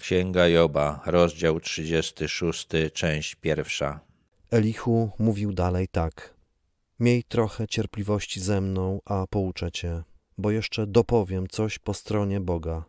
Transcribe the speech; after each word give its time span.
Księga 0.00 0.48
Joba, 0.48 1.00
rozdział 1.06 1.60
36, 1.60 2.68
część 2.92 3.34
pierwsza. 3.34 4.00
Elihu 4.50 5.10
mówił 5.18 5.52
dalej 5.52 5.88
tak. 5.88 6.34
Miej 7.00 7.24
trochę 7.24 7.68
cierpliwości 7.68 8.40
ze 8.40 8.60
mną, 8.60 9.00
a 9.04 9.26
pouczę 9.26 9.72
cię, 9.72 10.02
bo 10.38 10.50
jeszcze 10.50 10.86
dopowiem 10.86 11.48
coś 11.48 11.78
po 11.78 11.94
stronie 11.94 12.40
Boga. 12.40 12.84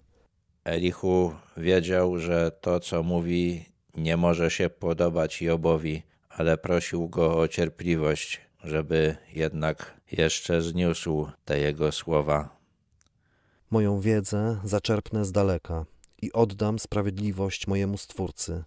Elihu 0.63 1.33
wiedział, 1.57 2.19
że 2.19 2.51
to, 2.61 2.79
co 2.79 3.03
mówi, 3.03 3.65
nie 3.95 4.17
może 4.17 4.51
się 4.51 4.69
podobać 4.69 5.41
Jobowi, 5.41 6.03
ale 6.29 6.57
prosił 6.57 7.09
go 7.09 7.37
o 7.39 7.47
cierpliwość, 7.47 8.41
żeby 8.63 9.15
jednak 9.33 10.01
jeszcze 10.11 10.61
zniósł 10.61 11.27
te 11.45 11.59
jego 11.59 11.91
słowa. 11.91 12.57
Moją 13.71 13.99
wiedzę 13.99 14.59
zaczerpnę 14.63 15.25
z 15.25 15.31
daleka 15.31 15.85
i 16.21 16.33
oddam 16.33 16.79
sprawiedliwość 16.79 17.67
mojemu 17.67 17.97
Stwórcy. 17.97 18.63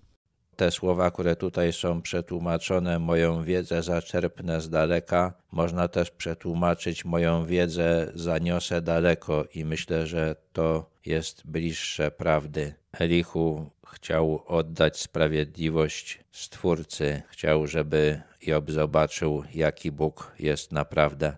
Te 0.56 0.70
słowa, 0.70 1.10
które 1.10 1.36
tutaj 1.36 1.72
są 1.72 2.02
przetłumaczone, 2.02 2.98
moją 2.98 3.44
wiedzę 3.44 3.82
zaczerpnę 3.82 4.60
z 4.60 4.70
daleka, 4.70 5.32
można 5.52 5.88
też 5.88 6.10
przetłumaczyć 6.10 7.04
moją 7.04 7.46
wiedzę 7.46 8.12
zaniosę 8.14 8.82
daleko 8.82 9.44
i 9.54 9.64
myślę, 9.64 10.06
że 10.06 10.36
to 10.52 10.90
jest 11.06 11.46
bliższe 11.46 12.10
prawdy. 12.10 12.74
Elihu 12.92 13.70
chciał 13.86 14.42
oddać 14.46 15.00
sprawiedliwość 15.00 16.24
Stwórcy, 16.32 17.22
chciał, 17.28 17.66
żeby 17.66 18.22
Job 18.46 18.70
zobaczył, 18.70 19.42
jaki 19.54 19.92
Bóg 19.92 20.32
jest 20.38 20.72
naprawdę. 20.72 21.36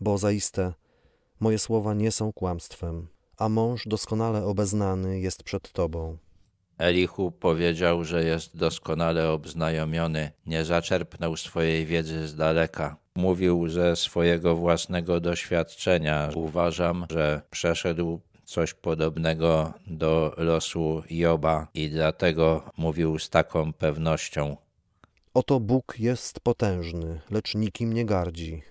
Bo 0.00 0.18
zaiste 0.18 0.72
moje 1.40 1.58
słowa 1.58 1.94
nie 1.94 2.12
są 2.12 2.32
kłamstwem, 2.32 3.06
a 3.40 3.48
mąż 3.48 3.86
doskonale 3.86 4.44
obeznany 4.44 5.20
jest 5.20 5.42
przed 5.42 5.72
Tobą. 5.72 6.16
Elihu 6.78 7.32
powiedział, 7.32 8.04
że 8.04 8.24
jest 8.24 8.56
doskonale 8.56 9.30
obznajomiony, 9.30 10.30
nie 10.46 10.64
zaczerpnął 10.64 11.36
swojej 11.36 11.86
wiedzy 11.86 12.28
z 12.28 12.36
daleka. 12.36 12.96
Mówił 13.16 13.68
ze 13.68 13.96
swojego 13.96 14.56
własnego 14.56 15.20
doświadczenia. 15.20 16.30
Uważam, 16.34 17.06
że 17.10 17.42
przeszedł 17.50 18.20
coś 18.44 18.74
podobnego 18.74 19.72
do 19.86 20.34
losu 20.36 21.02
Joba 21.10 21.68
i 21.74 21.90
dlatego 21.90 22.62
mówił 22.76 23.18
z 23.18 23.30
taką 23.30 23.72
pewnością. 23.72 24.56
Oto 25.34 25.60
Bóg 25.60 25.94
jest 25.98 26.40
potężny, 26.40 27.20
lecz 27.30 27.54
nikim 27.54 27.92
nie 27.92 28.06
gardzi. 28.06 28.62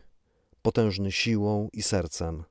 Potężny 0.61 1.11
siłą 1.11 1.69
i 1.73 1.83
sercem. 1.83 2.43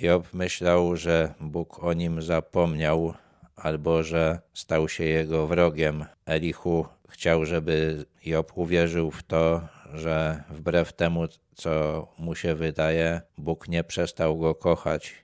Job 0.00 0.34
myślał, 0.34 0.96
że 0.96 1.34
Bóg 1.40 1.84
o 1.84 1.92
nim 1.92 2.22
zapomniał, 2.22 3.14
albo 3.56 4.02
że 4.02 4.40
stał 4.54 4.88
się 4.88 5.04
jego 5.04 5.46
wrogiem. 5.46 6.04
Elihu 6.26 6.86
chciał, 7.08 7.44
żeby 7.44 8.04
Job 8.24 8.52
uwierzył 8.54 9.10
w 9.10 9.22
to, 9.22 9.68
że 9.94 10.42
wbrew 10.50 10.92
temu, 10.92 11.24
co 11.54 12.06
mu 12.18 12.34
się 12.34 12.54
wydaje, 12.54 13.20
Bóg 13.38 13.68
nie 13.68 13.84
przestał 13.84 14.38
go 14.38 14.54
kochać. 14.54 15.14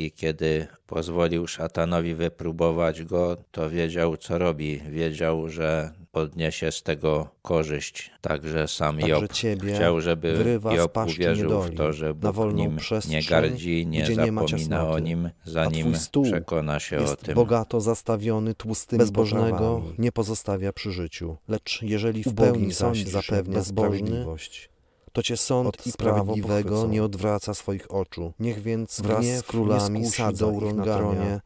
I 0.00 0.12
kiedy 0.12 0.66
pozwolił 0.86 1.46
szatanowi 1.46 2.14
wypróbować 2.14 3.02
go, 3.02 3.36
to 3.50 3.70
wiedział, 3.70 4.16
co 4.16 4.38
robi. 4.38 4.80
Wiedział, 4.90 5.48
że 5.48 5.92
odniesie 6.12 6.72
z 6.72 6.82
tego 6.82 7.28
korzyść. 7.42 8.10
Także 8.20 8.68
sam 8.68 8.98
Także 8.98 9.08
Job 9.08 9.32
chciał, 9.74 10.00
żeby 10.00 10.36
wyrywa 10.36 10.74
Job 10.74 10.98
uwierzył 11.06 11.62
w 11.62 11.74
to, 11.74 11.92
że 11.92 12.14
Bóg 12.14 12.54
nim 12.54 12.78
nie 13.08 13.22
gardzi, 13.22 13.86
nie 13.86 14.02
gdzie 14.02 14.16
nie 14.16 14.32
zapomina 14.32 14.88
o 14.88 14.98
nim, 14.98 15.30
zanim 15.44 15.92
przekona 16.22 16.80
się 16.80 16.98
o 16.98 17.16
tym. 17.16 17.34
bogato 17.34 17.80
zastawiony 17.80 18.54
tłustymi 18.54 18.98
bezbożnego 18.98 19.52
potrawami. 19.52 19.94
nie 19.98 20.12
pozostawia 20.12 20.72
przy 20.72 20.92
życiu. 20.92 21.36
Lecz 21.48 21.82
jeżeli 21.82 22.24
w 22.24 22.34
pełni 22.34 22.74
sądzisz, 22.74 23.08
zapewnia 23.08 23.64
sprawiedliwość. 23.64 24.70
To 25.12 25.22
cię 25.22 25.36
sąd 25.36 25.86
i 25.86 25.92
sprawiedliwego 25.92 26.86
nie 26.86 27.04
odwraca 27.04 27.54
swoich 27.54 27.90
oczu. 27.90 28.32
Niech 28.40 28.62
więc 28.62 29.00
Wraz 29.00 29.24
z 29.26 29.42
królami 29.42 30.06
sadzą 30.06 30.60
ich 30.60 30.74
na 30.74 30.84
tronie 30.84 31.40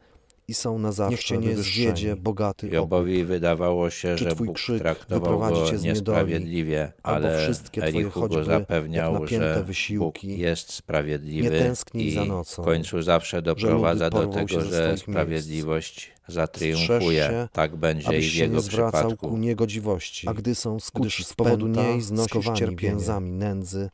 i 0.49 0.55
są 0.55 0.78
na 0.78 0.93
zawsze 0.93 1.19
cię 1.22 1.38
nie 1.38 1.49
wywyższeni. 1.49 1.87
zwiedzie 1.87 2.16
bogaty. 2.16 2.69
Jobowi 2.69 3.25
wydawało 3.25 3.91
się, 3.91 4.19
że 4.19 4.34
twój 4.34 4.47
Bóg 4.47 4.56
krzyk 4.56 4.78
traktował 4.78 5.38
go 5.38 5.71
cię 5.71 5.78
z 5.78 5.82
niedoli, 5.82 5.84
niesprawiedliwie, 5.84 6.93
albo 7.03 7.28
ale 7.28 7.38
wszystkie 7.44 7.81
twoje 7.81 7.97
Elihu 7.97 8.28
go 8.28 8.44
zapewniał, 8.44 9.27
że 9.27 9.65
wysiłki. 9.65 10.28
Bóg 10.28 10.38
jest 10.38 10.72
sprawiedliwy 10.72 11.50
Nie 11.50 11.59
tęsknij 11.59 12.06
i 12.06 12.15
za 12.15 12.25
nocą, 12.25 12.62
w 12.62 12.65
końcu 12.66 13.03
zawsze 13.03 13.43
doprowadza 13.43 14.10
do 14.10 14.22
się 14.22 14.31
tego, 14.31 14.60
że 14.60 14.99
sprawiedliwość 14.99 16.12
zatriumfuje. 16.28 17.22
się, 17.22 17.49
Tak 17.53 17.76
będzie 17.76 18.06
i 18.06 18.09
abyś 18.09 18.31
w 18.31 18.34
się 18.34 18.43
jego 18.43 18.55
nie 18.55 18.61
zwracał 18.61 19.00
przypadku. 19.00 19.28
ku 19.28 19.37
niegodziwości. 19.37 20.28
A 20.28 20.34
gdy 20.34 20.55
są 20.55 20.81
skuci 20.81 21.25
z 21.25 21.34
powodu 21.34 21.66
niej 21.66 22.03
znosisz 22.03 22.47
więzami 22.76 23.31
nędzy, 23.31 23.91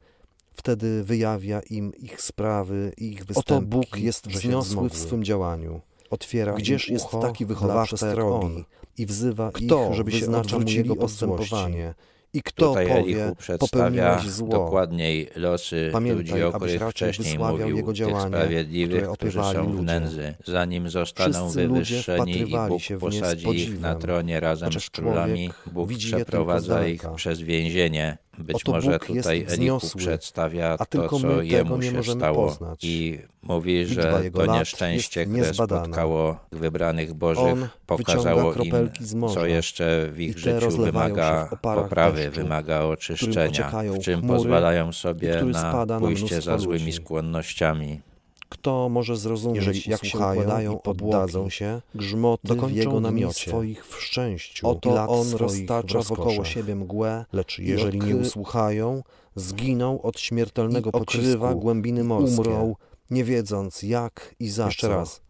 wtedy 0.53 1.05
wyjawia 1.05 1.61
im 1.71 1.95
ich 1.95 2.23
sprawy 2.23 2.93
i 2.99 3.13
ich 3.13 3.25
występki. 3.25 3.53
Oto 3.55 3.63
Bóg 3.67 3.97
jest 3.99 4.25
się 4.25 4.39
wzniosły 4.39 4.91
w 4.91 4.97
swym 4.97 5.25
działaniu. 5.25 5.81
Otwiera 6.11 6.53
Gdzież 6.53 6.89
jest 6.89 7.05
ucho 7.05 7.21
taki 7.21 7.47
wychowawca 7.47 8.09
jak 8.09 8.19
on? 8.19 8.65
i 8.99 9.07
wzywa 9.07 9.51
Kto 9.53 9.89
ich, 9.91 9.95
żeby 9.95 10.13
się 10.13 10.37
odwrócili 10.37 10.77
jego 10.77 10.97
postępowanie? 10.97 11.95
I 12.33 12.43
kto 12.43 12.69
Tutaj 12.69 12.89
powie, 12.89 13.33
popełniłeś 13.59 14.31
zło. 14.31 14.49
dokładniej 14.49 15.31
losy 15.37 15.91
Pamiętaj, 15.93 16.19
ludzi, 16.19 16.43
o 16.43 16.53
których 16.53 16.83
wcześniej 16.91 17.39
mówił, 17.39 17.77
jego 17.77 17.89
tych 17.89 17.97
działania, 17.97 18.29
sprawiedliwych, 18.29 19.09
którzy 19.13 19.39
są 19.39 19.67
w 19.67 19.71
ludzie. 19.71 19.83
nędzy, 19.83 20.35
zanim 20.47 20.89
zostaną 20.89 21.51
Wszyscy 21.51 21.69
wywyższeni 21.69 22.39
i 22.39 22.55
Bóg 22.69 22.83
się 22.83 22.99
posadzi 22.99 23.49
ich 23.49 23.81
na 23.81 23.95
tronie 23.95 24.41
razem 24.41 24.73
z 24.73 24.91
królami, 24.91 25.51
Bóg 25.73 25.91
przeprowadza 25.99 26.87
ich 26.87 27.03
przez 27.17 27.41
więzienie. 27.41 28.19
Być 28.39 28.57
Oto 28.57 28.73
może 28.73 28.91
Bóg 28.93 29.07
tutaj 29.07 29.45
wzniosły, 29.45 29.99
przedstawia 30.01 30.73
a 30.73 30.77
to, 30.79 30.87
tylko 30.87 31.21
co 31.21 31.43
jemu 31.43 31.83
się 31.83 32.03
stało 32.03 32.47
poznać. 32.47 32.85
i 32.85 33.19
mówi, 33.43 33.87
że 33.87 34.23
to 34.35 34.47
nieszczęście, 34.47 35.27
które 35.27 35.55
spotkało 35.55 36.37
wybranych 36.53 37.11
On 37.11 37.19
Bożych, 37.19 37.69
pokazało 37.87 38.53
wyciąga 38.53 38.81
im, 38.81 38.91
co 39.35 39.47
jeszcze 39.47 40.09
w 40.13 40.21
ich 40.21 40.39
życiu 40.39 40.71
wymaga 40.71 41.49
poprawy, 41.63 42.19
deszczu, 42.19 42.43
wymaga 42.43 42.81
oczyszczenia, 42.81 43.71
w 43.71 43.99
czym 43.99 44.21
chmury 44.21 44.37
pozwalają 44.37 44.93
sobie 44.93 45.45
na 45.45 45.87
pójście 45.99 46.43
za 46.43 46.59
złymi 46.59 46.93
skłonnościami. 46.93 48.01
Kto 48.51 48.89
może 48.89 49.17
zrozumieć, 49.17 49.57
Jeżeli 49.67 49.91
jak 49.91 50.05
się 50.05 50.19
układają, 50.19 50.77
i 50.77 50.81
podłogi, 50.83 51.17
oddadzą 51.17 51.51
się, 51.51 51.81
grzmoty 51.95 52.55
w 52.55 52.73
jego 52.73 53.01
namiocie. 53.01 53.51
swoich 53.51 53.87
w 53.87 54.03
szczęściu. 54.03 54.69
Oto 54.69 55.09
on 55.09 55.33
roztacza 55.33 56.01
wokoło 56.03 56.45
siebie 56.45 56.77
mgłę, 56.77 57.25
lecz 57.33 57.59
jeżeli 57.59 57.99
nie 57.99 58.17
usłuchają, 58.17 59.03
zginą 59.37 60.03
od 60.03 60.21
śmiertelnego 60.21 60.91
i 60.91 60.93
okrywa 60.93 61.39
pocisku, 61.49 61.61
głębiny 61.61 62.05
morskie. 62.05 62.37
umrą, 62.41 62.75
nie 63.11 63.25
wiedząc 63.25 63.83
jak 63.83 64.35
i 64.41 64.49
za 64.49 64.67
Jeszcze 64.67 64.87
co. 64.87 64.95
raz. 64.95 65.21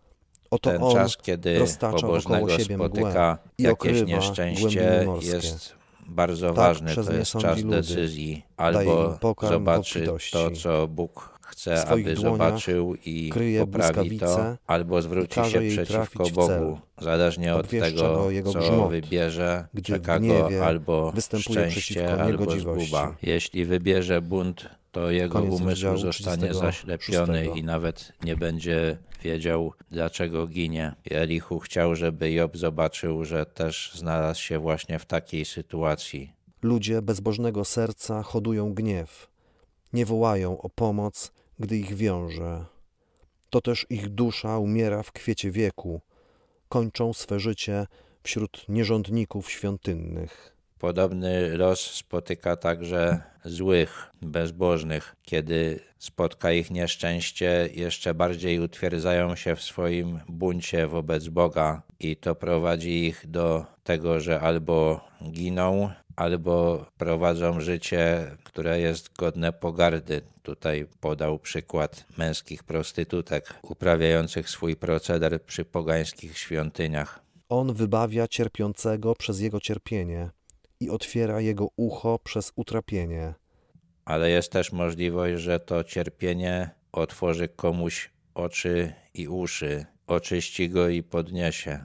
Oto 0.51 0.71
Ten 0.71 0.83
on 0.83 0.93
czas, 0.93 1.17
kiedy 1.17 1.59
roztacza 1.59 1.99
pobożnego 2.07 2.41
wokoło 2.41 2.59
siebie 2.59 2.75
spotyka 2.77 3.09
mgłę 3.09 3.39
i 3.59 3.63
jakieś 3.63 3.91
okrywa 3.91 4.05
nieszczęście, 4.07 4.63
głębiny 4.63 5.05
morskie. 5.07 5.31
jest 5.33 5.73
bardzo 6.09 6.47
Tak 6.47 6.57
ważny. 6.57 6.91
przez 6.91 7.07
To 7.07 7.13
nie 7.13 7.19
jest 7.19 7.33
czas 7.33 7.59
ludy. 7.63 7.77
decyzji. 7.77 8.43
Daje 8.59 8.77
Albo 8.79 9.19
zobaczy 9.49 10.07
to, 10.33 10.51
co 10.51 10.89
Bóg 10.89 11.40
chce, 11.51 11.87
aby 11.89 12.17
zobaczył 12.17 12.95
i 13.05 13.33
poprawi 13.61 14.19
to, 14.19 14.57
albo 14.67 15.03
zwróci 15.03 15.41
się 15.45 15.61
przeciwko. 15.71 16.31
Bogu. 16.31 16.79
Zależnie 17.01 17.55
od 17.55 17.69
tego, 17.69 18.15
go 18.15 18.31
jego 18.31 18.53
co 18.53 18.59
grzmot, 18.59 18.91
wybierze, 18.91 19.67
czeka 19.83 20.21
go 20.21 20.67
albo 20.67 21.13
szczęście, 21.39 22.23
albo 22.23 22.59
zguba. 22.59 23.17
Jeśli 23.23 23.65
wybierze 23.65 24.23
bunt, 24.23 24.71
to 24.93 25.11
jego 25.11 25.33
Koniec 25.39 25.61
umysł 25.61 25.97
zostanie 25.97 26.49
36. 26.49 26.61
zaślepiony 26.61 27.47
i 27.47 27.65
nawet 27.65 28.13
nie 28.25 28.37
będzie 28.37 28.97
wiedział, 29.23 29.73
dlaczego 29.91 30.47
ginie. 30.47 30.95
I 31.11 31.15
Elihu 31.15 31.59
chciał, 31.59 31.95
żeby 31.95 32.33
Job 32.33 32.57
zobaczył, 32.57 33.25
że 33.25 33.47
też 33.47 33.93
znalazł 33.95 34.41
się 34.41 34.59
właśnie 34.59 34.99
w 34.99 35.05
takiej 35.07 35.45
sytuacji. 35.45 36.33
Ludzie 36.63 37.03
bezbożnego 37.03 37.65
serca 37.65 38.23
hodują 38.23 38.75
gniew, 38.75 39.29
nie 39.93 40.07
wołają 40.07 40.61
o 40.61 40.69
pomoc, 40.69 41.33
gdy 41.61 41.77
ich 41.77 41.95
wiąże. 41.95 42.65
To 43.51 43.61
też 43.61 43.87
ich 43.91 44.09
dusza 44.09 44.59
umiera 44.59 45.03
w 45.03 45.13
kwiecie 45.13 45.51
wieku, 45.51 46.01
kończą 46.69 47.13
swe 47.13 47.41
życie 47.41 47.87
wśród 48.23 48.69
nierządników 48.69 49.51
świątynnych. 49.51 50.57
Podobny 50.81 51.57
los 51.57 51.81
spotyka 51.81 52.57
także 52.57 53.21
złych, 53.45 54.11
bezbożnych. 54.23 55.17
Kiedy 55.23 55.81
spotka 55.99 56.53
ich 56.53 56.71
nieszczęście, 56.71 57.69
jeszcze 57.75 58.15
bardziej 58.15 58.61
utwierdzają 58.61 59.37
się 59.37 59.57
w 59.57 59.63
swoim 59.63 60.21
buncie 60.29 60.87
wobec 60.87 61.29
Boga, 61.29 61.83
i 62.01 62.17
to 62.17 62.35
prowadzi 62.35 63.05
ich 63.05 63.27
do 63.27 63.65
tego, 63.85 64.21
że 64.21 64.41
albo 64.41 65.01
giną, 65.31 65.91
albo 66.17 66.87
prowadzą 66.99 67.61
życie, 67.61 68.31
które 68.45 68.81
jest 68.81 69.17
godne 69.17 69.53
pogardy. 69.53 70.21
Tutaj 70.43 70.87
podał 71.01 71.39
przykład 71.39 72.05
męskich 72.19 72.65
prostytutek 72.65 73.55
uprawiających 73.63 74.51
swój 74.51 74.77
proceder 74.77 75.43
przy 75.43 75.65
pogańskich 75.65 76.39
świątyniach. 76.39 77.21
On 77.49 77.75
wybawia 77.75 78.29
cierpiącego 78.29 79.15
przez 79.15 79.41
jego 79.41 79.61
cierpienie 79.61 80.31
i 80.81 80.91
otwiera 80.91 81.41
jego 81.41 81.69
ucho 81.77 82.19
przez 82.19 82.53
utrapienie. 82.57 83.35
Ale 84.05 84.31
jest 84.31 84.53
też 84.53 84.73
możliwość, 84.73 85.43
że 85.43 85.61
to 85.61 85.85
cierpienie 85.85 86.71
otworzy 86.93 87.49
komuś 87.49 88.11
oczy 88.35 88.93
i 89.15 89.29
uszy, 89.29 89.87
oczyści 90.07 90.71
go 90.71 90.89
i 90.89 91.03
podniesie. 91.03 91.85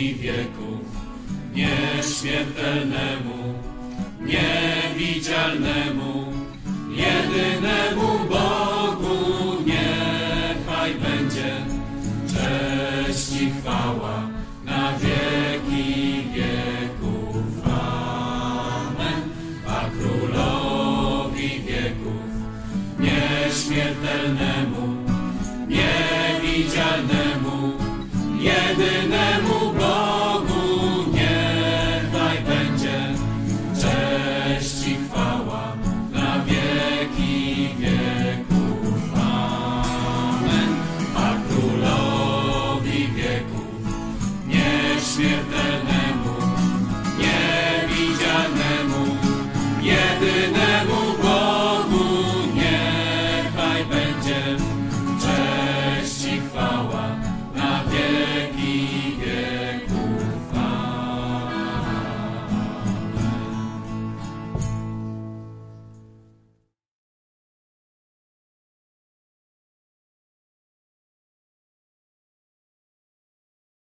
i 0.00 0.14
wieków, 0.14 0.80
nieśmiertelnemu, 1.54 3.54
niewidzialnemu, 4.20 6.32
jedynemu 6.90 8.18
Bogu 8.28 9.16
niechaj 9.66 10.94
będzie 10.94 11.56
cześć 12.28 13.42
i 13.42 13.50
chwała 13.50 14.28
na 14.64 14.92
wieki 14.98 16.24
wieków. 16.34 17.44
Amen. 17.64 19.22
A 19.66 19.84
królowi 19.90 21.60
wieków, 21.60 22.22
nieśmiertelnemu, 22.98 24.96
niewidzialnemu, 25.68 27.17